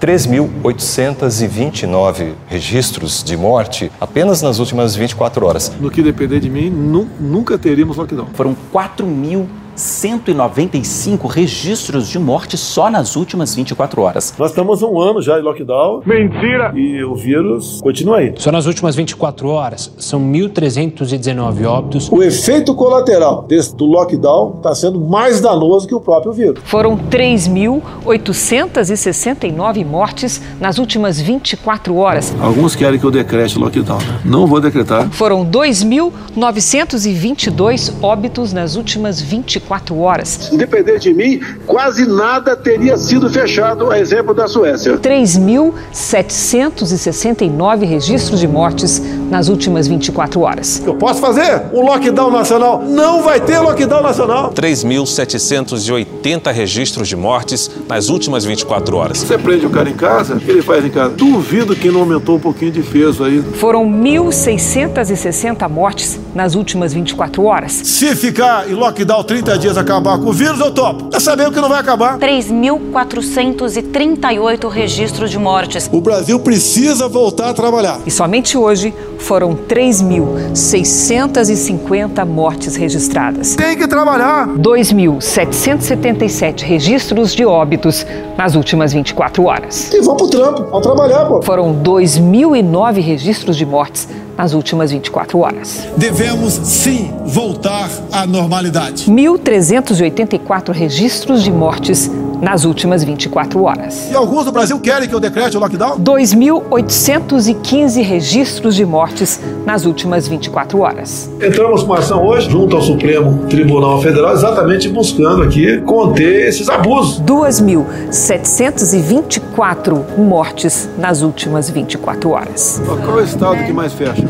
[0.00, 5.72] 3.829 registros de morte apenas nas últimas 24 horas.
[5.80, 8.28] No que depender de mim, nu nunca teríamos lockdown.
[8.34, 9.48] Foram 4 mil
[9.78, 14.34] 195 registros de morte só nas últimas 24 horas.
[14.38, 16.02] Nós estamos um ano já em lockdown.
[16.04, 16.72] Mentira!
[16.74, 18.34] E o vírus continua aí.
[18.36, 22.10] Só nas últimas 24 horas são 1.319 óbitos.
[22.10, 26.60] O efeito colateral desse, do lockdown está sendo mais danoso que o próprio vírus.
[26.64, 32.34] Foram 3.869 mortes nas últimas 24 horas.
[32.40, 33.98] Alguns querem que eu decrete lockdown.
[34.24, 35.10] Não vou decretar.
[35.10, 40.28] Foram 2.922 óbitos nas últimas 24 24 horas.
[40.28, 44.96] Se depender de mim, quase nada teria sido fechado, a exemplo da Suécia.
[44.96, 50.82] 3.769 registros de mortes nas últimas 24 horas.
[50.84, 52.82] Eu posso fazer um lockdown nacional?
[52.84, 54.52] Não vai ter lockdown nacional.
[54.52, 59.18] 3.780 registros de mortes nas últimas 24 horas.
[59.18, 61.14] Você prende o cara em casa, o que ele faz em casa?
[61.14, 63.42] Duvido que não aumentou um pouquinho de peso aí.
[63.42, 67.72] Foram 1.660 mortes nas últimas 24 horas.
[67.72, 71.10] Se ficar em lockdown 30 dias acabar com o vírus, eu topo.
[71.14, 72.18] É saber o que não vai acabar.
[72.18, 75.88] 3.438 registros de mortes.
[75.92, 78.00] O Brasil precisa voltar a trabalhar.
[78.06, 83.56] E somente hoje foram 3.650 mortes registradas.
[83.56, 84.48] Tem que trabalhar.
[84.48, 89.92] 2.777 registros de óbitos nas últimas 24 horas.
[89.92, 91.42] E vão pro trampo, vão trabalhar, pô.
[91.42, 95.88] Foram 2.009 registros de mortes nas últimas 24 horas.
[95.96, 99.10] Devemos sim voltar à normalidade.
[99.10, 102.08] 1.384 registros de mortes
[102.40, 104.08] nas últimas 24 horas.
[104.10, 105.98] E alguns do Brasil querem que eu decrete o lockdown?
[105.98, 111.30] 2.815 registros de mortes nas últimas 24 horas.
[111.42, 117.20] Entramos com ação hoje junto ao Supremo Tribunal Federal, exatamente buscando aqui conter esses abusos.
[117.22, 122.82] 2.724 mortes nas últimas 24 horas.
[122.84, 124.24] Qual é o estado que mais fecha?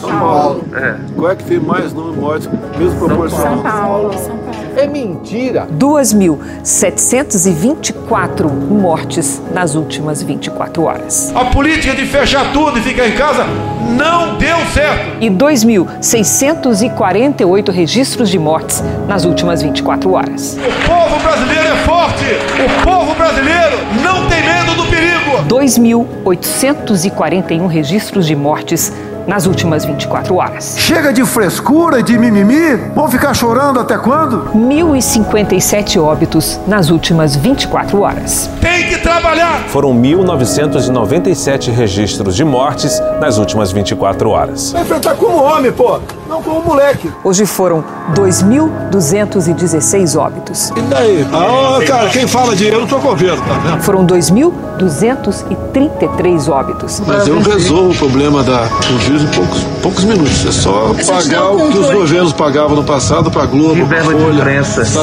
[0.00, 0.64] São Paulo.
[0.74, 0.94] É.
[1.14, 2.48] Qual é que tem mais número de mortes,
[2.78, 3.54] mesmo proporcional?
[3.54, 4.12] São Paulo.
[4.12, 4.47] São Paulo.
[4.78, 5.66] É mentira.
[5.76, 11.32] 2.724 mortes nas últimas 24 horas.
[11.34, 13.44] A política de fechar tudo e ficar em casa
[13.98, 15.16] não deu certo.
[15.20, 20.56] E 2.648 registros de mortes nas últimas 24 horas.
[20.56, 22.24] O povo brasileiro é forte.
[22.64, 25.42] O povo brasileiro não tem medo do perigo.
[25.48, 28.92] 2.841 registros de mortes
[29.28, 30.74] nas últimas 24 horas.
[30.78, 32.74] Chega de frescura e de mimimi?
[32.94, 34.50] Vão ficar chorando até quando?
[34.54, 38.50] 1.057 óbitos nas últimas 24 horas.
[38.60, 39.64] Tem que trabalhar!
[39.68, 44.72] Foram 1.997 registros de mortes nas últimas 24 horas.
[44.72, 47.12] Vai enfrentar como homem, pô, não como moleque.
[47.22, 47.84] Hoje foram
[48.14, 50.70] 2.216 óbitos.
[50.70, 51.26] E daí?
[51.32, 53.82] Ah, cara, quem fala de eu não tô governo, tá vendo?
[53.82, 57.02] Foram 2.233 óbitos.
[57.06, 60.44] Mas eu resolvo o problema da, do vírus em poucos, poucos minutos.
[60.46, 64.18] É só pagar o que os governos pagavam no passado para Globo, pra Folha,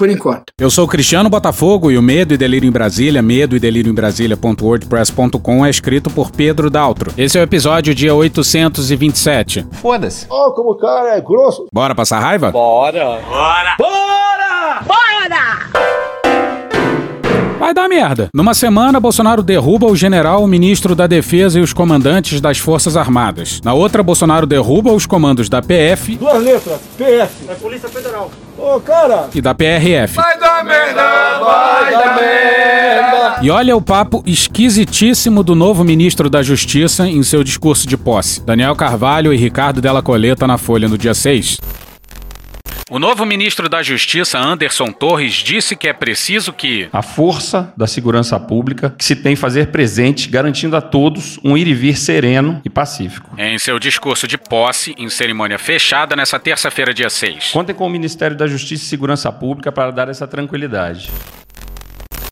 [0.00, 0.44] Por enquanto.
[0.58, 3.94] Eu sou Cristiano Botafogo e o Medo e Delírio em Brasília, medo e delírio em
[3.94, 7.12] Brasília.wordpress.com é escrito por Pedro Daltro.
[7.18, 9.66] Esse é o episódio dia 827.
[9.72, 10.24] Foda-se.
[10.30, 11.66] Ó, como o cara é grosso.
[11.70, 12.50] Bora passar raiva?
[12.50, 13.20] Bora.
[13.28, 13.76] Bora!
[13.78, 14.19] Bora!
[17.70, 18.28] Vai dar merda.
[18.34, 22.96] Numa semana, Bolsonaro derruba o general, o ministro da Defesa e os comandantes das Forças
[22.96, 23.60] Armadas.
[23.62, 26.16] Na outra, Bolsonaro derruba os comandos da PF.
[26.16, 27.32] Duas letras, PF.
[27.48, 28.28] É Polícia Federal.
[28.58, 29.28] Ô, cara.
[29.32, 30.16] E da PRF.
[30.16, 33.38] Vai dar merda, vai dar merda.
[33.40, 38.44] E olha o papo esquisitíssimo do novo ministro da Justiça em seu discurso de posse.
[38.44, 41.60] Daniel Carvalho e Ricardo Della Coleta na Folha no dia 6.
[42.90, 47.86] O novo ministro da Justiça, Anderson Torres, disse que é preciso que a força da
[47.86, 52.60] segurança pública que se tem fazer presente, garantindo a todos um ir e vir sereno
[52.64, 53.32] e pacífico.
[53.38, 57.52] Em seu discurso de posse, em cerimônia fechada nessa terça-feira, dia 6.
[57.52, 61.12] Contem com o Ministério da Justiça e Segurança Pública para dar essa tranquilidade.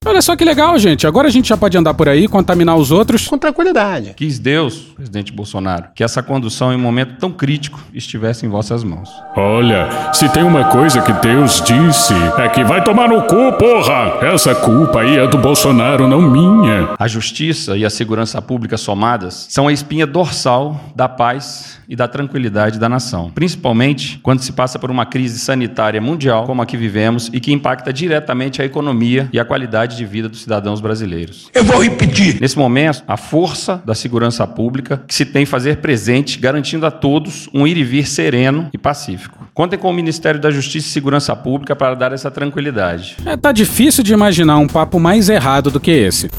[0.05, 1.07] Olha só que legal, gente.
[1.07, 3.27] Agora a gente já pode andar por aí, contaminar os outros.
[3.27, 4.15] Com tranquilidade.
[4.17, 8.83] Quis Deus, presidente Bolsonaro, que essa condução em um momento tão crítico estivesse em vossas
[8.85, 9.11] mãos.
[9.37, 14.27] Olha, se tem uma coisa que Deus disse, é que vai tomar no cu, porra!
[14.27, 16.95] Essa culpa aí é do Bolsonaro, não minha.
[16.99, 22.07] A justiça e a segurança pública somadas são a espinha dorsal da paz e da
[22.07, 23.31] tranquilidade da nação.
[23.35, 27.53] Principalmente quando se passa por uma crise sanitária mundial como a que vivemos e que
[27.53, 31.51] impacta diretamente a economia e a qualidade de vida dos cidadãos brasileiros.
[31.55, 32.41] Eu vou repetir.
[32.41, 37.49] Nesse momento, a força da segurança pública que se tem fazer presente, garantindo a todos
[37.53, 39.49] um ir e vir sereno e pacífico.
[39.55, 43.17] Contem com o Ministério da Justiça e Segurança Pública para dar essa tranquilidade.
[43.25, 46.31] É, tá difícil de imaginar um papo mais errado do que esse.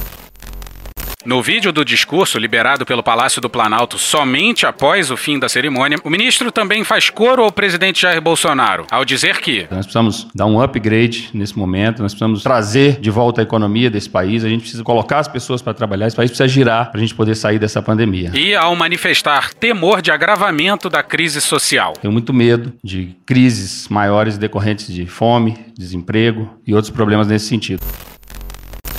[1.30, 6.00] No vídeo do discurso liberado pelo Palácio do Planalto somente após o fim da cerimônia,
[6.04, 10.48] o ministro também faz coro ao presidente Jair Bolsonaro, ao dizer que nós precisamos dar
[10.48, 14.62] um upgrade nesse momento, nós precisamos trazer de volta a economia desse país, a gente
[14.62, 17.60] precisa colocar as pessoas para trabalhar, esse país precisa girar para a gente poder sair
[17.60, 18.32] dessa pandemia.
[18.34, 21.94] E ao manifestar temor de agravamento da crise social.
[22.02, 27.86] Tenho muito medo de crises maiores decorrentes de fome, desemprego e outros problemas nesse sentido.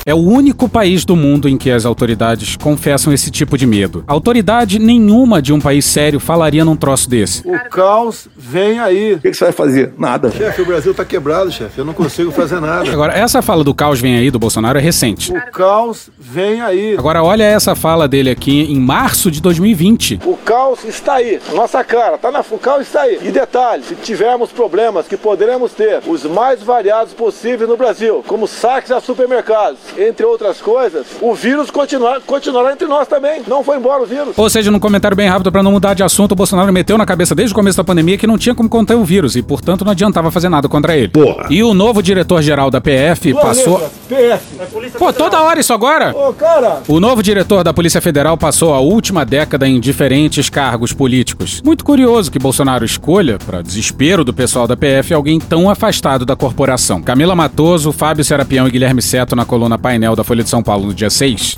[0.07, 4.03] É o único país do mundo em que as autoridades confessam esse tipo de medo.
[4.07, 7.47] Autoridade nenhuma de um país sério falaria num troço desse.
[7.47, 9.15] O caos vem aí.
[9.15, 9.93] O que, que você vai fazer?
[9.99, 10.31] Nada.
[10.31, 11.79] Chefe, o Brasil tá quebrado, chefe.
[11.79, 12.91] Eu não consigo fazer nada.
[12.91, 15.33] Agora, essa fala do caos vem aí do Bolsonaro é recente.
[15.33, 16.97] O caos vem aí.
[16.97, 20.21] Agora, olha essa fala dele aqui em março de 2020.
[20.25, 23.19] O caos está aí, nossa cara, tá na, o caos está aí.
[23.23, 28.47] E detalhe, se tivermos problemas que poderemos ter, os mais variados possíveis no Brasil, como
[28.47, 33.43] saques a supermercados, entre outras coisas, o vírus continuar, continuará entre nós também.
[33.47, 34.37] Não foi embora o vírus.
[34.37, 37.07] Ou seja, num comentário bem rápido para não mudar de assunto, o Bolsonaro meteu na
[37.07, 39.85] cabeça desde o começo da pandemia que não tinha como conter o vírus e, portanto,
[39.85, 41.09] não adiantava fazer nada contra ele.
[41.09, 41.47] Porra.
[41.51, 43.91] E o novo diretor-geral da PF Duas passou.
[44.09, 44.99] PF.
[44.99, 46.15] Pô, toda hora isso agora?
[46.17, 46.83] Ô, cara.
[46.89, 51.61] O novo diretor da Polícia Federal passou a última década em diferentes cargos políticos.
[51.65, 56.37] Muito curioso que Bolsonaro escolha, para desespero do pessoal da PF, alguém tão afastado da
[56.37, 57.03] corporação.
[57.03, 60.87] Camila Matoso, Fábio Serapião e Guilherme Seto na coluna painel da Folha de São Paulo
[60.87, 61.57] no dia 6.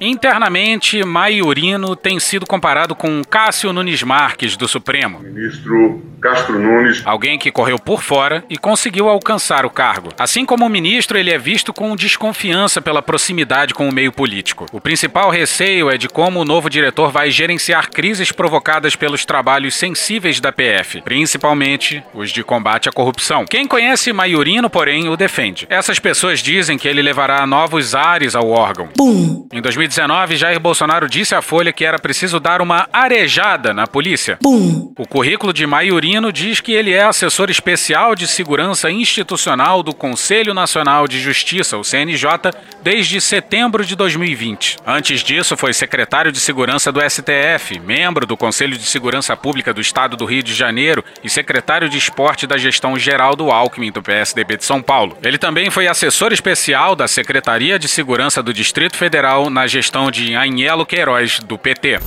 [0.00, 5.20] Internamente, Maiorino tem sido comparado com Cássio Nunes Marques, do Supremo.
[5.20, 7.02] Ministro Castro Nunes.
[7.04, 10.08] Alguém que correu por fora e conseguiu alcançar o cargo.
[10.18, 14.64] Assim como o ministro, ele é visto com desconfiança pela proximidade com o meio político.
[14.72, 19.74] O principal receio é de como o novo diretor vai gerenciar crises provocadas pelos trabalhos
[19.74, 23.44] sensíveis da PF, principalmente os de combate à corrupção.
[23.44, 25.66] Quem conhece Maiorino, porém, o defende.
[25.68, 28.88] Essas pessoas dizem que ele levará novos ares ao órgão.
[28.96, 29.46] Bum.
[29.52, 29.89] Em 2019,
[30.36, 34.38] Jair Bolsonaro disse à Folha que era preciso dar uma arejada na polícia.
[34.40, 34.92] Bum.
[34.96, 40.54] O currículo de Maiorino diz que ele é assessor especial de segurança institucional do Conselho
[40.54, 44.76] Nacional de Justiça, o CNJ, desde setembro de 2020.
[44.86, 49.80] Antes disso, foi secretário de segurança do STF, membro do Conselho de Segurança Pública do
[49.80, 54.02] Estado do Rio de Janeiro e secretário de esporte da gestão geral do Alckmin do
[54.02, 55.18] PSDB de São Paulo.
[55.22, 59.79] Ele também foi assessor especial da Secretaria de Segurança do Distrito Federal na gestão
[60.12, 61.98] de Anhelo Queiroz, do PT.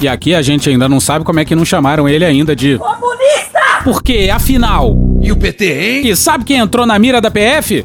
[0.00, 2.78] E aqui a gente ainda não sabe como é que não chamaram ele ainda de.
[2.78, 3.60] Comunista!
[3.84, 4.94] Porque, afinal.
[5.20, 6.08] E o PT, hein?
[6.08, 7.82] E sabe quem entrou na mira da PF?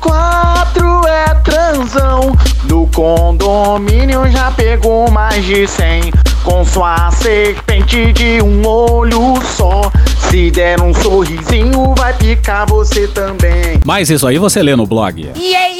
[0.00, 2.32] 04 é transão.
[2.68, 6.10] No condomínio já pegou mais de 100.
[6.42, 9.90] Com sua serpente de um olho só.
[10.30, 13.80] Se der um sorrisinho, vai picar você também.
[13.84, 15.30] Mas isso aí você lê no blog.
[15.36, 15.73] Yeah, yeah!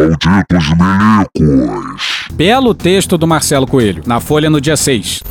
[0.00, 2.28] Malditos milicos.
[2.32, 5.22] Belo texto do Marcelo Coelho, na Folha no dia 6.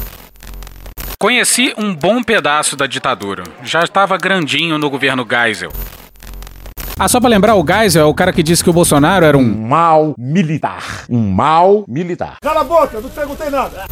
[1.20, 3.44] Conheci um bom pedaço da ditadura.
[3.64, 5.72] Já estava grandinho no governo Geisel.
[6.98, 9.38] Ah, só pra lembrar, o Geisel é o cara que disse que o Bolsonaro era
[9.38, 9.42] um...
[9.42, 11.06] Um mal militar.
[11.10, 12.38] Um mal militar.
[12.42, 13.86] Cala a boca, não perguntei nada.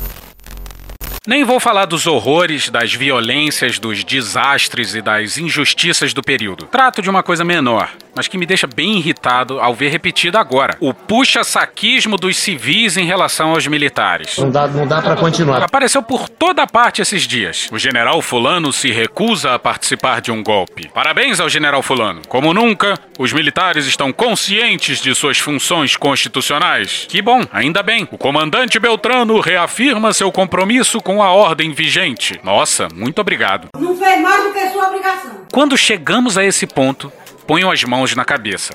[1.27, 6.67] Nem vou falar dos horrores, das violências, dos desastres e das injustiças do período.
[6.67, 10.77] Trato de uma coisa menor, mas que me deixa bem irritado ao ver repetido agora:
[10.79, 14.38] o puxa-saquismo dos civis em relação aos militares.
[14.38, 15.62] Não dá, não dá para continuar.
[15.62, 17.67] Apareceu por toda parte esses dias.
[17.74, 20.88] O general Fulano se recusa a participar de um golpe.
[20.93, 22.22] Parabéns ao general Fulano.
[22.29, 27.05] Como nunca, os militares estão conscientes de suas funções constitucionais.
[27.10, 28.07] Que bom, ainda bem.
[28.10, 32.39] O comandante Beltrano reafirma seu compromisso com a ordem vigente.
[32.43, 33.67] Nossa, muito obrigado.
[33.77, 35.31] Não fez mais do que sua obrigação.
[35.51, 37.12] Quando chegamos a esse ponto,
[37.45, 38.74] ponham as mãos na cabeça.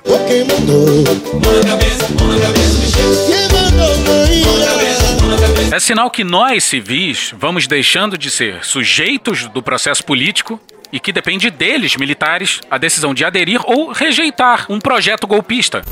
[5.70, 10.60] É sinal que nós, civis, vamos deixando de ser sujeitos do processo político
[10.92, 15.82] e que depende deles, militares, a decisão de aderir ou rejeitar um projeto golpista.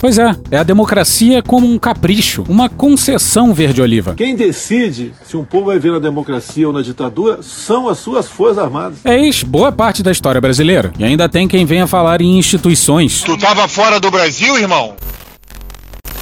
[0.00, 4.14] Pois é, é a democracia como um capricho, uma concessão verde-oliva.
[4.14, 8.28] Quem decide se um povo vai ver na democracia ou na ditadura são as suas
[8.28, 8.98] forças armadas.
[9.04, 10.92] Eis boa parte da história brasileira.
[10.98, 13.22] E ainda tem quem venha falar em instituições.
[13.22, 14.94] Tu tava fora do Brasil, irmão?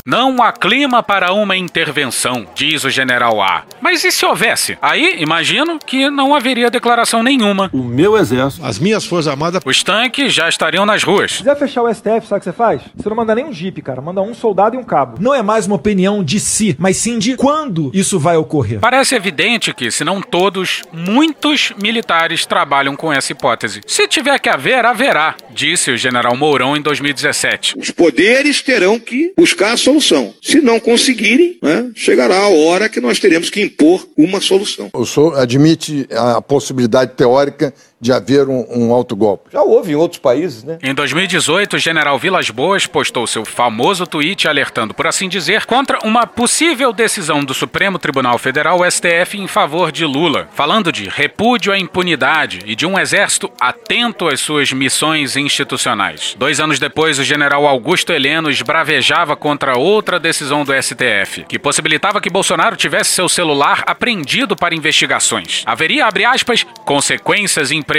[0.06, 3.64] Não há clima para uma intervenção, diz o general A.
[3.80, 4.76] Mas e se houvesse?
[4.82, 7.70] Aí, imagino que não haveria declaração nenhuma.
[7.72, 11.30] O meu exército, as minhas forças armadas, os tanques já estariam nas ruas.
[11.32, 12.82] Se quiser fechar o STF, sabe o que você faz?
[12.94, 14.02] Você não manda nem um jipe, cara.
[14.02, 15.16] Manda um soldado e um cabo.
[15.18, 18.80] Não é mais uma opinião de si, mas sim de quando isso vai ocorrer.
[18.80, 23.80] Parece evidente que, se não todos, muitos militares trabalham com essa hipótese.
[23.86, 27.78] Se tiver que haver, haverá, disse o general Mourão em 2017.
[27.78, 30.34] Os poderes terão que buscar a solução.
[30.42, 34.90] Se não conseguirem, né, chegará a hora que nós teremos que impor uma solução.
[34.92, 37.72] O senhor admite a possibilidade teórica
[38.04, 39.48] de haver um, um autogolpe.
[39.50, 40.76] Já houve em outros países, né?
[40.82, 45.98] Em 2018, o general Vilas Boas postou seu famoso tweet alertando, por assim dizer, contra
[46.04, 51.72] uma possível decisão do Supremo Tribunal Federal, STF, em favor de Lula, falando de repúdio
[51.72, 56.36] à impunidade e de um exército atento às suas missões institucionais.
[56.38, 62.20] Dois anos depois, o general Augusto Heleno esbravejava contra outra decisão do STF, que possibilitava
[62.20, 65.62] que Bolsonaro tivesse seu celular apreendido para investigações.
[65.64, 67.93] Haveria, abre aspas, consequências imprevisíveis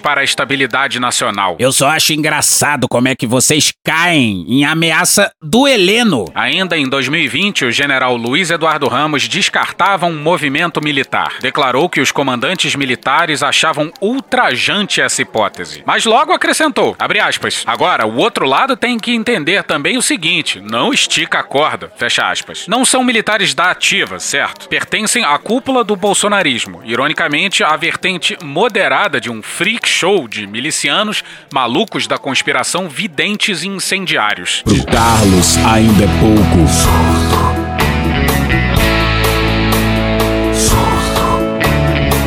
[0.00, 1.56] para a estabilidade nacional.
[1.58, 6.26] Eu só acho engraçado como é que vocês caem em ameaça do Heleno.
[6.34, 11.36] Ainda em 2020, o general Luiz Eduardo Ramos descartava um movimento militar.
[11.40, 15.82] Declarou que os comandantes militares achavam ultrajante essa hipótese.
[15.86, 20.60] Mas logo acrescentou, abre aspas, agora o outro lado tem que entender também o seguinte,
[20.60, 22.66] não estica a corda, fecha aspas.
[22.68, 24.68] Não são militares da ativa, certo?
[24.68, 31.22] Pertencem à cúpula do bolsonarismo, ironicamente a vertente moderada de um freak show de milicianos
[31.52, 34.62] malucos da conspiração videntes e incendiários.
[34.62, 37.32] Pro Carlos ainda é pouco.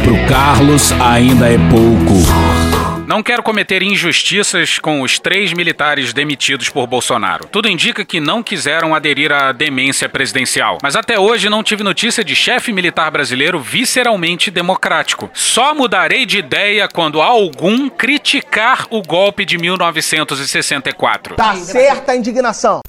[0.04, 2.55] Pro Carlos ainda é pouco.
[3.08, 7.48] Não quero cometer injustiças com os três militares demitidos por Bolsonaro.
[7.52, 10.80] Tudo indica que não quiseram aderir à demência presidencial.
[10.82, 15.30] Mas até hoje não tive notícia de chefe militar brasileiro visceralmente democrático.
[15.36, 21.36] Só mudarei de ideia quando algum criticar o golpe de 1964.
[21.36, 22.82] Tá certa a indignação.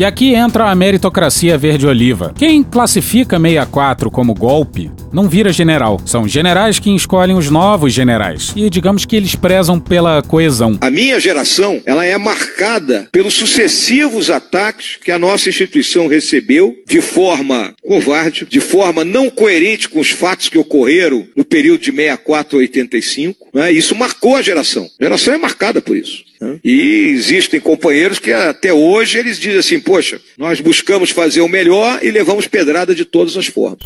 [0.00, 2.32] E aqui entra a meritocracia verde-oliva.
[2.34, 6.00] Quem classifica 64 como golpe não vira general.
[6.06, 8.50] São generais que escolhem os novos generais.
[8.56, 10.78] E digamos que eles prezam pela coesão.
[10.80, 17.02] A minha geração, ela é marcada pelos sucessivos ataques que a nossa instituição recebeu de
[17.02, 22.56] forma covarde, de forma não coerente com os fatos que ocorreram no período de 64
[22.56, 23.48] a 85.
[23.52, 23.70] Né?
[23.70, 24.88] Isso marcou a geração.
[24.98, 26.29] A geração é marcada por isso.
[26.64, 31.98] E existem companheiros que até hoje eles dizem assim, poxa, nós buscamos fazer o melhor
[32.02, 33.80] e levamos pedrada de todas as formas.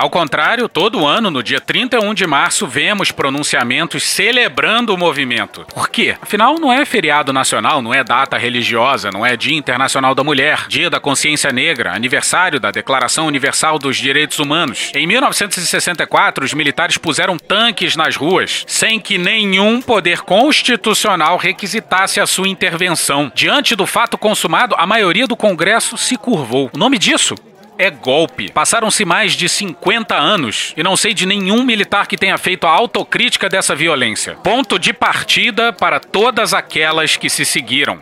[0.00, 5.66] Ao contrário, todo ano, no dia 31 de março, vemos pronunciamentos celebrando o movimento.
[5.74, 6.16] Por quê?
[6.22, 10.64] Afinal, não é feriado nacional, não é data religiosa, não é Dia Internacional da Mulher,
[10.68, 14.90] Dia da Consciência Negra, aniversário da Declaração Universal dos Direitos Humanos.
[14.94, 22.26] Em 1964, os militares puseram tanques nas ruas, sem que nenhum poder constitucional requisitasse a
[22.26, 23.30] sua intervenção.
[23.34, 26.70] Diante do fato consumado, a maioria do Congresso se curvou.
[26.72, 27.34] O nome disso?
[27.80, 28.52] É golpe.
[28.52, 32.70] Passaram-se mais de 50 anos e não sei de nenhum militar que tenha feito a
[32.70, 34.34] autocrítica dessa violência.
[34.44, 37.98] Ponto de partida para todas aquelas que se seguiram.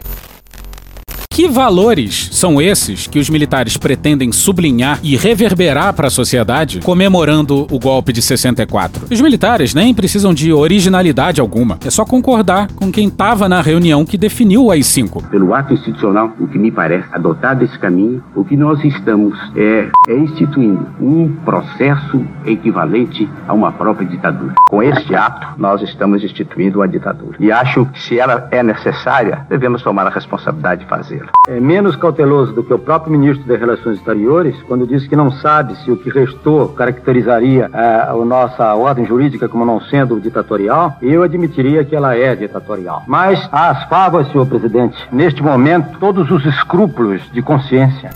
[1.39, 7.65] Que valores são esses que os militares pretendem sublinhar e reverberar para a sociedade comemorando
[7.71, 9.07] o golpe de 64?
[9.09, 14.05] Os militares nem precisam de originalidade alguma, é só concordar com quem estava na reunião
[14.05, 15.29] que definiu o AI-5.
[15.29, 19.89] Pelo ato institucional, o que me parece, adotado esse caminho, o que nós estamos é,
[20.09, 24.55] é instituindo um processo equivalente a uma própria ditadura.
[24.69, 27.37] Com este ato, nós estamos instituindo uma ditadura.
[27.39, 31.28] E acho que se ela é necessária, devemos tomar a responsabilidade de fazê-la.
[31.47, 35.31] É menos cauteloso do que o próprio ministro das Relações Exteriores, quando disse que não
[35.31, 40.97] sabe se o que restou caracterizaria a, a nossa ordem jurídica como não sendo ditatorial,
[41.01, 43.03] eu admitiria que ela é ditatorial.
[43.07, 48.11] Mas, às favas, senhor presidente, neste momento, todos os escrúpulos de consciência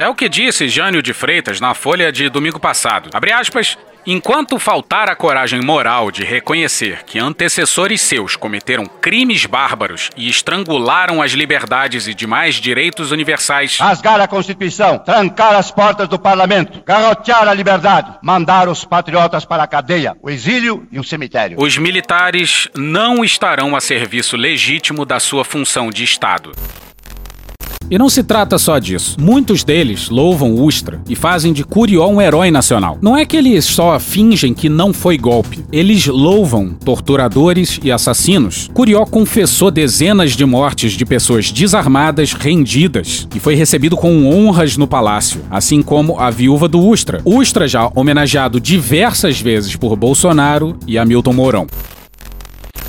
[0.00, 3.10] é o que disse Jânio de Freitas na Folha de domingo passado.
[3.12, 3.76] Abre aspas.
[4.12, 11.22] Enquanto faltar a coragem moral de reconhecer que antecessores seus cometeram crimes bárbaros e estrangularam
[11.22, 17.46] as liberdades e demais direitos universais, rasgar a Constituição, trancar as portas do parlamento, garrotear
[17.46, 21.56] a liberdade, mandar os patriotas para a cadeia, o exílio e o cemitério.
[21.60, 26.50] Os militares não estarão a serviço legítimo da sua função de Estado.
[27.90, 29.16] E não se trata só disso.
[29.20, 32.98] Muitos deles louvam Ustra e fazem de Curió um herói nacional.
[33.02, 35.64] Não é que eles só fingem que não foi golpe.
[35.72, 38.70] Eles louvam torturadores e assassinos.
[38.72, 44.86] Curió confessou dezenas de mortes de pessoas desarmadas, rendidas, e foi recebido com honras no
[44.86, 47.20] palácio, assim como a viúva do Ustra.
[47.24, 51.66] Ustra já homenageado diversas vezes por Bolsonaro e Hamilton Mourão.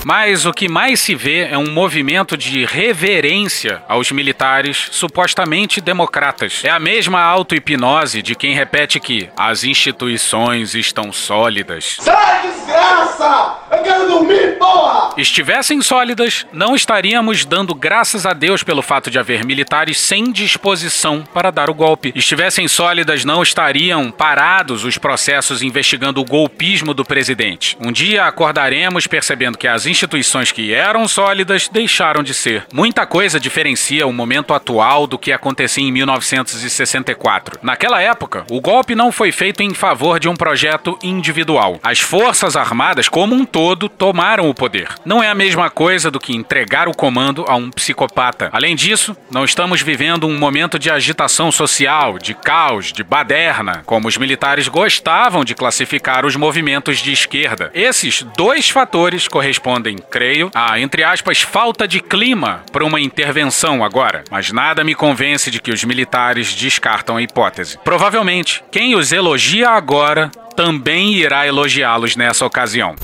[0.04, 6.62] Mas o que mais se vê é um movimento de reverência aos militares supostamente democratas.
[6.64, 11.98] É a mesma auto-hipnose de quem repete que as instituições estão sólidas.
[12.00, 13.58] Sai, desgraça!
[13.72, 15.14] Eu quero dormir, porra!
[15.18, 21.24] Estivessem sólidas, não estaríamos dando graças a Deus pelo fato de haver militares sem disposição
[21.34, 22.12] para dar o golpe.
[22.16, 27.78] Estivessem sólidas, não estariam parados os processos investigando o golpismo do presidente.
[27.80, 32.66] Um dia acordaremos percebendo que as instituições que eram sólidas deixaram de ser.
[32.74, 37.60] Muita coisa diferencia o momento atual do que acontecia em 1964.
[37.62, 41.80] Naquela época, o golpe não foi feito em favor de um projeto individual.
[41.84, 44.88] As Forças Armadas, como um todo, tomaram o poder.
[45.06, 48.50] Não é a mesma coisa do que entregar o comando a um psicopata.
[48.52, 54.08] Além disso, não estamos vivendo um momento de agitação social, de caos, de baderna, como
[54.08, 57.70] os militares gostavam de classificar os movimentos de esquerda.
[57.74, 63.84] Esses dois fatores correspondem respondem, creio, a, entre aspas, falta de clima para uma intervenção
[63.84, 64.24] agora.
[64.30, 67.80] Mas nada me convence de que os militares descartam a hipótese.
[67.84, 72.96] Provavelmente, quem os elogia agora também irá elogiá-los nessa ocasião.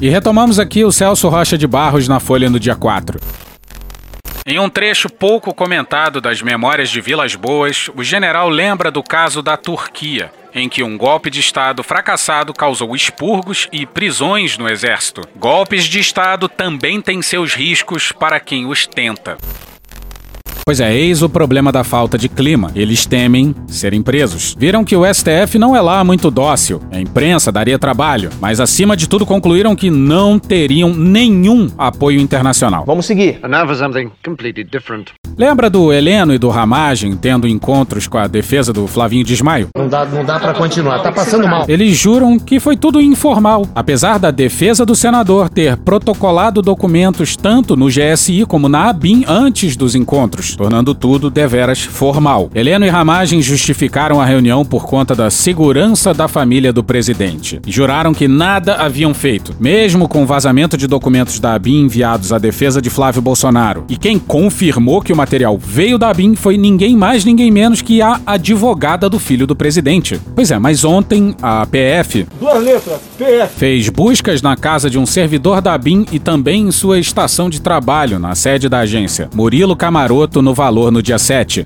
[0.00, 3.20] E retomamos aqui o Celso Rocha de Barros na Folha no dia 4.
[4.44, 9.40] Em um trecho pouco comentado das Memórias de Vilas Boas, o general lembra do caso
[9.40, 15.22] da Turquia, em que um golpe de Estado fracassado causou expurgos e prisões no exército.
[15.36, 19.36] Golpes de Estado também têm seus riscos para quem os tenta.
[20.64, 22.70] Pois é, eis o problema da falta de clima.
[22.74, 24.54] Eles temem serem presos.
[24.56, 26.80] Viram que o STF não é lá muito dócil.
[26.92, 32.84] A imprensa daria trabalho, mas acima de tudo concluíram que não teriam nenhum apoio internacional.
[32.86, 33.40] Vamos seguir.
[35.36, 39.68] Lembra do Heleno e do Ramagem tendo encontros com a defesa do Flavinho Desmaio?
[39.76, 41.64] Não dá, não dá para continuar, tá passando mal.
[41.66, 47.74] Eles juram que foi tudo informal, apesar da defesa do senador ter protocolado documentos tanto
[47.76, 52.50] no GSI como na ABIN antes dos encontros tornando tudo deveras formal.
[52.54, 57.60] Heleno e Ramagem justificaram a reunião por conta da segurança da família do presidente.
[57.66, 62.32] E juraram que nada haviam feito, mesmo com o vazamento de documentos da ABIN enviados
[62.32, 63.84] à defesa de Flávio Bolsonaro.
[63.88, 68.02] E quem confirmou que o material veio da ABIN foi ninguém mais, ninguém menos que
[68.02, 70.20] a advogada do filho do presidente.
[70.34, 72.26] Pois é, mas ontem a PF.
[72.38, 73.54] Duas letras, PF.
[73.56, 77.60] Fez buscas na casa de um servidor da ABIN e também em sua estação de
[77.60, 79.28] trabalho, na sede da agência.
[79.34, 81.64] Murilo Camaroto no valor no dia 7.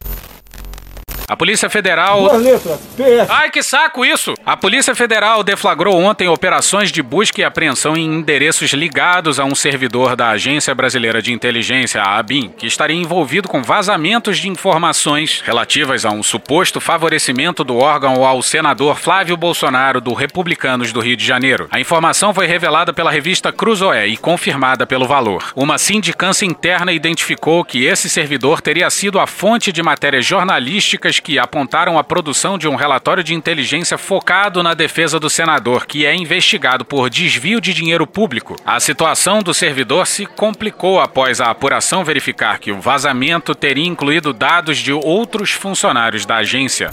[1.28, 2.20] A Polícia Federal.
[2.20, 3.26] Duas letras, PF.
[3.28, 4.34] Ai, que saco isso!
[4.46, 9.54] A Polícia Federal deflagrou ontem operações de busca e apreensão em endereços ligados a um
[9.54, 15.42] servidor da Agência Brasileira de Inteligência, a ABIN, que estaria envolvido com vazamentos de informações
[15.44, 21.16] relativas a um suposto favorecimento do órgão ao senador Flávio Bolsonaro do Republicanos do Rio
[21.16, 21.66] de Janeiro.
[21.72, 25.52] A informação foi revelada pela revista Cruzoé e confirmada pelo Valor.
[25.56, 31.20] Uma sindicância interna identificou que esse servidor teria sido a fonte de matérias jornalísticas evidências
[31.20, 36.06] que apontaram a produção de um relatório de inteligência focado na defesa do senador, que
[36.06, 38.56] é investigado por desvio de dinheiro público.
[38.64, 44.32] A situação do servidor se complicou após a apuração verificar que o vazamento teria incluído
[44.32, 46.90] dados de outros funcionários da agência.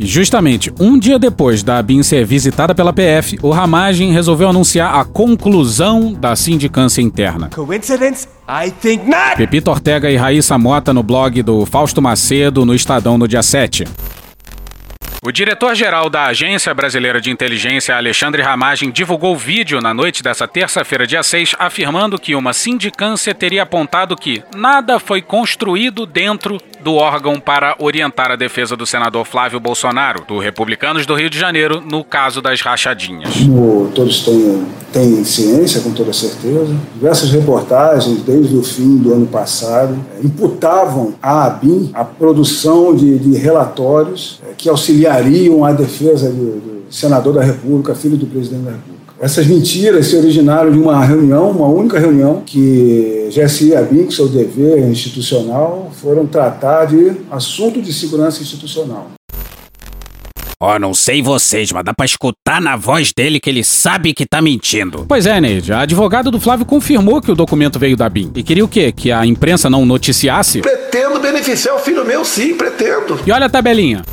[0.00, 4.94] E justamente um dia depois da ABIN ser visitada pela PF, o Ramagem resolveu anunciar
[4.94, 7.48] a conclusão da sindicância interna.
[7.54, 8.26] Coincidence?
[8.48, 9.36] I think not!
[9.36, 13.84] Pepito Ortega e Raíssa Mota no blog do Fausto Macedo no Estadão no dia 7.
[15.24, 21.06] O diretor-geral da Agência Brasileira de Inteligência, Alexandre Ramagem, divulgou vídeo na noite dessa terça-feira,
[21.06, 27.38] dia 6, afirmando que uma sindicância teria apontado que nada foi construído dentro do órgão
[27.38, 32.02] para orientar a defesa do senador Flávio Bolsonaro, do Republicanos do Rio de Janeiro, no
[32.02, 33.32] caso das rachadinhas.
[33.36, 39.26] Como todos têm, têm ciência, com toda certeza, diversas reportagens desde o fim do ano
[39.28, 46.60] passado imputavam à ABIN a produção de, de relatórios eh, que auxiliariam a defesa do,
[46.60, 48.92] do senador da República, filho do presidente da República.
[49.20, 54.14] Essas mentiras se originaram de uma reunião, uma única reunião, que GSI e ABIN, que
[54.14, 59.12] seu dever institucional, foram tratar de assunto de segurança institucional.
[60.60, 64.14] Ó, oh, não sei vocês, mas dá pra escutar na voz dele que ele sabe
[64.14, 65.04] que tá mentindo.
[65.08, 65.72] Pois é, Neide.
[65.72, 68.30] A advogada do Flávio confirmou que o documento veio da BIM.
[68.36, 68.92] E queria o quê?
[68.92, 70.60] Que a imprensa não noticiasse?
[70.60, 73.18] Pretendo beneficiar o filho meu, sim, pretendo.
[73.26, 74.04] E olha a tabelinha.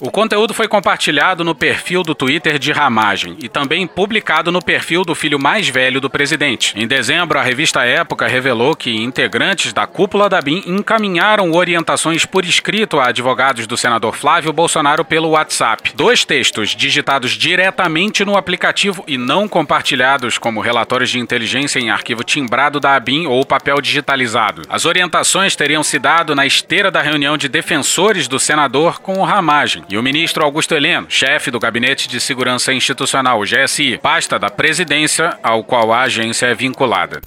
[0.00, 5.04] O conteúdo foi compartilhado no perfil do Twitter de Ramagem e também publicado no perfil
[5.04, 6.74] do filho mais velho do presidente.
[6.76, 12.44] Em dezembro, a revista Época revelou que integrantes da cúpula da BIM encaminharam orientações por
[12.44, 15.92] escrito a advogados do senador Flávio Bolsonaro pelo WhatsApp.
[15.94, 22.24] Dois textos digitados diretamente no aplicativo e não compartilhados como relatórios de inteligência em arquivo
[22.24, 24.62] timbrado da ABIN ou papel digitalizado.
[24.68, 29.24] As orientações teriam se dado na esteira da reunião de defensores do senador com o
[29.24, 34.50] Ramagem e o ministro Augusto Heleno, chefe do Gabinete de Segurança Institucional, GSI, pasta da
[34.50, 37.20] presidência ao qual a agência é vinculada.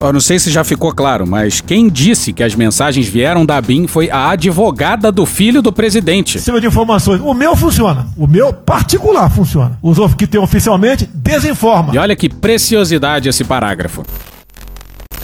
[0.00, 3.60] Eu não sei se já ficou claro, mas quem disse que as mensagens vieram da
[3.60, 6.40] BIM foi a advogada do filho do presidente.
[6.40, 7.20] Cima de informações.
[7.20, 8.08] O meu funciona.
[8.16, 9.78] O meu particular funciona.
[9.80, 11.94] Os outros que tem oficialmente desinforma.
[11.94, 14.02] E olha que preciosidade esse parágrafo.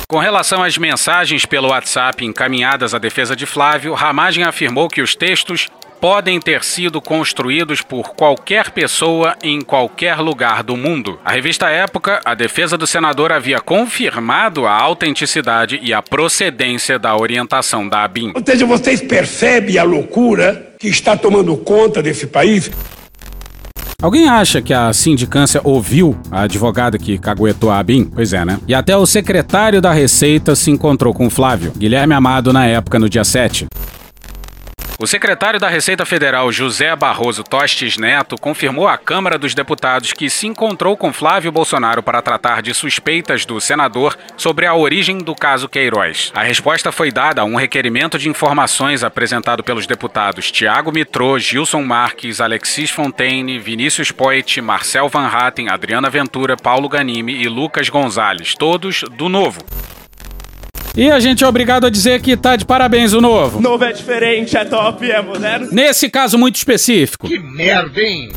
[0.06, 5.14] Com relação às mensagens pelo WhatsApp encaminhadas à defesa de Flávio, Ramagem afirmou que os
[5.14, 5.68] textos
[6.00, 11.18] podem ter sido construídos por qualquer pessoa em qualquer lugar do mundo.
[11.24, 17.16] A revista Época, a defesa do senador havia confirmado a autenticidade e a procedência da
[17.16, 18.32] orientação da ABIN.
[18.34, 22.70] Ou seja, vocês percebem a loucura que está tomando conta desse país?
[24.00, 28.04] Alguém acha que a sindicância ouviu a advogada que caguetou a ABIN?
[28.04, 28.60] Pois é, né?
[28.68, 33.08] E até o secretário da Receita se encontrou com Flávio, Guilherme Amado, na época, no
[33.08, 33.66] dia 7.
[35.00, 40.28] O secretário da Receita Federal, José Barroso Tostes Neto, confirmou à Câmara dos Deputados que
[40.28, 45.36] se encontrou com Flávio Bolsonaro para tratar de suspeitas do senador sobre a origem do
[45.36, 46.32] caso Queiroz.
[46.34, 51.84] A resposta foi dada a um requerimento de informações apresentado pelos deputados Tiago Mitrô, Gilson
[51.84, 58.56] Marques, Alexis Fontaine, Vinícius Poit, Marcel Van Hatten, Adriana Ventura, Paulo Ganimi e Lucas Gonzalez,
[58.56, 59.60] todos do Novo.
[60.98, 63.60] E a gente é obrigado a dizer que tá de parabéns o novo.
[63.60, 65.68] Novo é diferente, é top, é moderno.
[65.70, 67.28] Nesse caso muito específico.
[67.28, 68.32] Que merda, hein?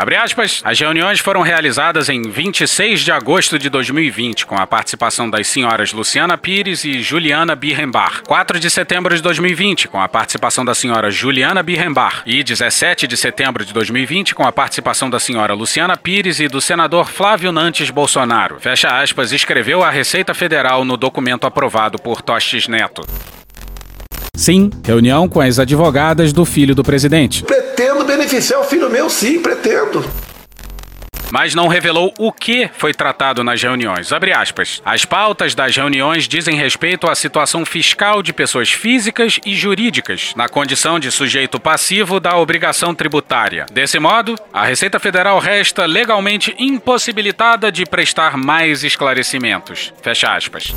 [0.00, 5.28] Abre aspas, as reuniões foram realizadas em 26 de agosto de 2020, com a participação
[5.28, 8.22] das senhoras Luciana Pires e Juliana Birrenbach.
[8.24, 12.22] 4 de setembro de 2020, com a participação da senhora Juliana Birrenbach.
[12.24, 16.60] E 17 de setembro de 2020, com a participação da senhora Luciana Pires e do
[16.60, 18.60] senador Flávio Nantes Bolsonaro.
[18.60, 23.02] Fecha aspas, escreveu a Receita Federal no documento aprovado por Tostes Neto.
[24.32, 27.42] Sim, reunião com as advogadas do filho do presidente.
[27.42, 30.04] Pretendo beneficiar o filho meu, sim, pretendo
[31.30, 34.10] mas não revelou o que foi tratado nas reuniões.
[34.84, 40.48] As pautas das reuniões dizem respeito à situação fiscal de pessoas físicas e jurídicas, na
[40.48, 43.66] condição de sujeito passivo da obrigação tributária.
[43.70, 49.92] Desse modo, a Receita Federal resta legalmente impossibilitada de prestar mais esclarecimentos.
[50.02, 50.74] Fecha aspas.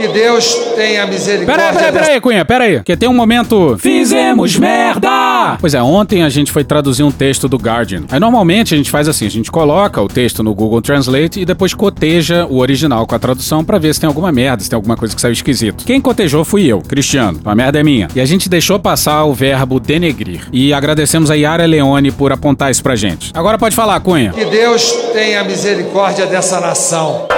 [0.00, 1.54] Que Deus tenha misericórdia.
[1.54, 2.76] Peraí, peraí, peraí, Cunha, peraí.
[2.76, 3.76] Porque tem um momento.
[3.78, 5.58] Fizemos merda!
[5.60, 8.04] Pois é, ontem a gente foi traduzir um texto do Guardian.
[8.10, 11.44] Aí normalmente a gente faz assim: a gente coloca o texto no Google Translate e
[11.44, 14.76] depois coteja o original com a tradução para ver se tem alguma merda, se tem
[14.76, 15.84] alguma coisa que saiu esquisito.
[15.84, 17.38] Quem cotejou fui eu, Cristiano.
[17.44, 18.08] A merda é minha.
[18.14, 20.48] E a gente deixou passar o verbo denegrir.
[20.50, 23.32] E agradecemos a Yara Leone por apontar isso pra gente.
[23.34, 24.32] Agora pode falar, Cunha.
[24.32, 27.28] Que Deus tenha misericórdia dessa nação.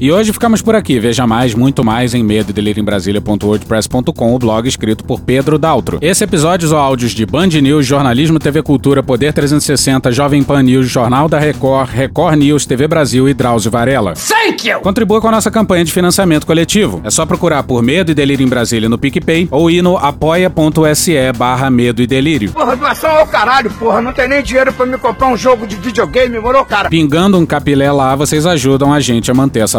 [0.00, 0.98] E hoje ficamos por aqui.
[0.98, 5.98] Veja mais, muito mais em medo em Brasília.wordpress.com, o blog escrito por Pedro Daltro.
[6.00, 10.88] Esse episódio ou áudios de Band News, Jornalismo, TV Cultura, Poder 360, Jovem Pan News,
[10.88, 14.14] Jornal da Record, Record News, TV Brasil e Drauzio Varela.
[14.14, 14.80] Thank you!
[14.80, 17.02] Contribua com a nossa campanha de financiamento coletivo.
[17.04, 21.32] É só procurar por Medo e Delírio em Brasília no PicPay ou ir no apoia.se
[21.36, 22.52] barra Medo e Delírio.
[22.52, 24.00] Porra, doação ao caralho, porra.
[24.00, 26.88] Não tem nem dinheiro pra me comprar um jogo de videogame, morou, cara?
[26.88, 29.78] Pingando um capilé lá, vocês ajudam a gente a manter essa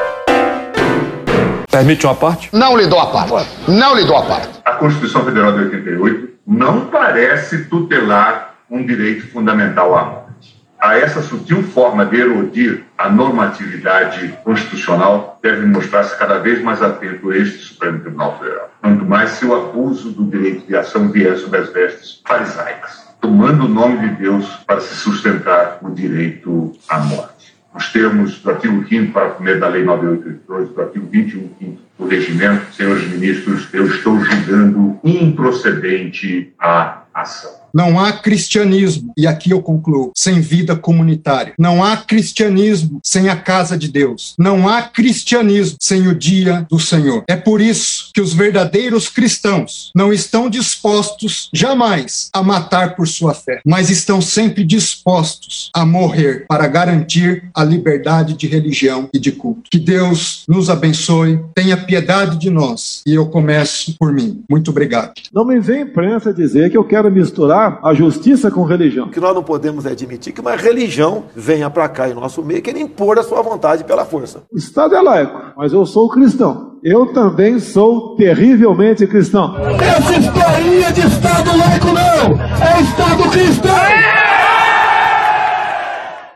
[1.71, 2.49] Permite uma parte?
[2.51, 3.47] Não lhe dou a parte.
[3.65, 4.59] Não lhe dou a parte.
[4.65, 10.61] A Constituição Federal de 88 não parece tutelar um direito fundamental à morte.
[10.77, 17.31] A essa sutil forma de erodir a normatividade constitucional deve mostrar-se cada vez mais atento
[17.31, 18.69] este Supremo Tribunal Federal.
[18.81, 23.63] Quanto mais se o abuso do direito de ação vier sob as vestes farisaicas, tomando
[23.63, 27.30] o nome de Deus para se sustentar o direito à morte
[27.73, 32.07] os termos do artigo 5 para o da Lei 9882, do artigo 21 5 do
[32.07, 37.60] regimento, senhores ministros, eu estou julgando improcedente a ação.
[37.73, 41.53] Não há cristianismo, e aqui eu concluo, sem vida comunitária.
[41.57, 44.35] Não há cristianismo sem a casa de Deus.
[44.37, 47.23] Não há cristianismo sem o dia do Senhor.
[47.27, 53.33] É por isso que os verdadeiros cristãos não estão dispostos jamais a matar por sua
[53.33, 59.31] fé, mas estão sempre dispostos a morrer para garantir a liberdade de religião e de
[59.31, 59.69] culto.
[59.69, 63.01] Que Deus nos abençoe, tenha piedade de nós.
[63.05, 64.43] E eu começo por mim.
[64.49, 65.13] Muito obrigado.
[65.33, 69.07] Não me vem imprensa dizer que eu quero misturar a justiça com religião.
[69.07, 72.59] O que nós não podemos admitir que uma religião venha para cá em nosso meio
[72.59, 74.43] e queira impor a sua vontade pela força.
[74.51, 76.71] O Estado é laico, mas eu sou cristão.
[76.83, 79.55] Eu também sou terrivelmente cristão.
[79.79, 82.41] Essa historinha de Estado laico não!
[82.41, 83.71] É Estado cristão!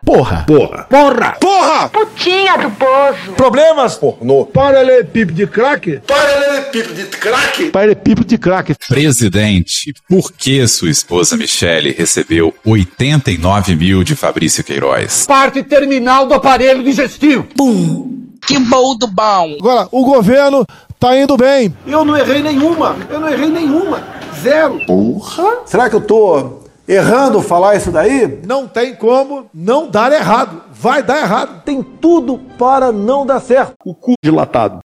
[0.05, 0.45] Porra!
[0.45, 0.85] Porra!
[0.87, 1.35] Porra!
[1.39, 1.89] Porra!
[1.89, 3.31] Putinha do poço.
[3.35, 3.97] Problemas?
[3.97, 4.45] Pornô.
[4.45, 5.99] Paralelepípedo de crack?
[6.07, 6.34] Paralelepípedo
[6.71, 7.69] de crack?
[7.71, 8.75] Paralelepípedo de crack.
[8.87, 15.25] Presidente, por que sua esposa Michele recebeu 89 mil de Fabrício Queiroz?
[15.25, 17.43] Parte terminal do aparelho digestivo.
[17.55, 18.25] Pum!
[18.45, 19.55] Que bom do bom!
[19.59, 20.65] Agora, o governo
[20.99, 21.75] tá indo bem.
[21.87, 22.95] Eu não errei nenhuma.
[23.09, 24.03] Eu não errei nenhuma.
[24.41, 24.85] Zero.
[24.85, 25.61] Porra!
[25.65, 28.39] Será que eu tô errando falar isso daí?
[28.45, 30.61] Não tem como não dar errado.
[30.71, 31.63] Vai dar errado.
[31.63, 33.73] Tem tudo para não dar certo.
[33.83, 34.79] O cu dilatado.